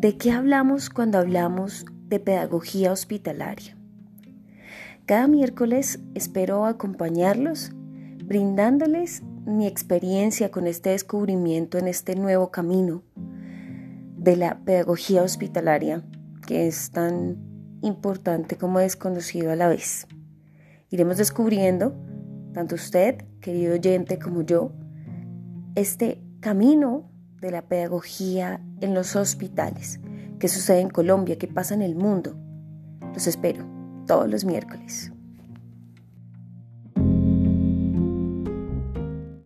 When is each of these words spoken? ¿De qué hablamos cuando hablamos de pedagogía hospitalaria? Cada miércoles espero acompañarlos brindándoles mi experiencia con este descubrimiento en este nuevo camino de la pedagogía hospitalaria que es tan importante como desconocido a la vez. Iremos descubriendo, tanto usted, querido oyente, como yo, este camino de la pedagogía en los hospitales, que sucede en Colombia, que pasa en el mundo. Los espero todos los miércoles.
¿De 0.00 0.16
qué 0.16 0.32
hablamos 0.32 0.88
cuando 0.88 1.18
hablamos 1.18 1.84
de 2.08 2.20
pedagogía 2.20 2.90
hospitalaria? 2.90 3.76
Cada 5.04 5.28
miércoles 5.28 6.00
espero 6.14 6.64
acompañarlos 6.64 7.72
brindándoles 8.24 9.22
mi 9.44 9.66
experiencia 9.66 10.50
con 10.50 10.66
este 10.66 10.88
descubrimiento 10.88 11.76
en 11.76 11.86
este 11.86 12.14
nuevo 12.14 12.50
camino 12.50 13.02
de 14.16 14.36
la 14.36 14.60
pedagogía 14.64 15.22
hospitalaria 15.22 16.02
que 16.46 16.66
es 16.66 16.92
tan 16.92 17.36
importante 17.82 18.56
como 18.56 18.78
desconocido 18.78 19.52
a 19.52 19.56
la 19.56 19.68
vez. 19.68 20.06
Iremos 20.88 21.18
descubriendo, 21.18 21.94
tanto 22.54 22.74
usted, 22.74 23.22
querido 23.42 23.74
oyente, 23.74 24.18
como 24.18 24.40
yo, 24.40 24.72
este 25.74 26.22
camino 26.40 27.10
de 27.40 27.50
la 27.50 27.62
pedagogía 27.62 28.60
en 28.80 28.94
los 28.94 29.16
hospitales, 29.16 30.00
que 30.38 30.48
sucede 30.48 30.80
en 30.80 30.90
Colombia, 30.90 31.38
que 31.38 31.48
pasa 31.48 31.74
en 31.74 31.82
el 31.82 31.94
mundo. 31.94 32.36
Los 33.14 33.26
espero 33.26 33.66
todos 34.06 34.28
los 34.28 34.44
miércoles. 34.44 35.12